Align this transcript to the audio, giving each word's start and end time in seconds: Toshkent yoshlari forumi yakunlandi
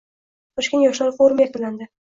Toshkent 0.61 0.85
yoshlari 0.87 1.15
forumi 1.21 1.47
yakunlandi 1.49 1.89